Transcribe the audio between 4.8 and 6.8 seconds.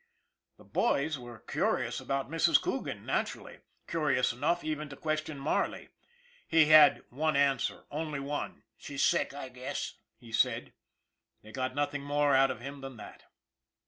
to question Marley. He